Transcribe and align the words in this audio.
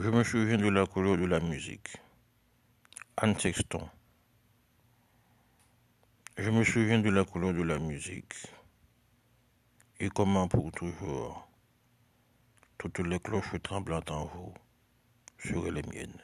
Je 0.00 0.10
me 0.10 0.22
souviens 0.22 0.58
de 0.58 0.68
la 0.68 0.86
couleur 0.86 1.16
de 1.16 1.24
la 1.26 1.40
musique. 1.40 1.96
Anne 3.16 3.36
Sexton. 3.36 3.88
Je 6.36 6.50
me 6.50 6.62
souviens 6.62 7.00
de 7.00 7.10
la 7.10 7.24
couleur 7.24 7.52
de 7.52 7.62
la 7.62 7.80
musique. 7.80 8.32
Et 9.98 10.08
comment 10.08 10.46
pour 10.46 10.70
toujours, 10.70 11.48
toutes 12.78 13.00
les 13.00 13.18
cloches 13.18 13.60
tremblantes 13.60 14.12
en 14.12 14.26
vous 14.26 14.54
seraient 15.38 15.72
les 15.72 15.82
miennes. 15.82 16.22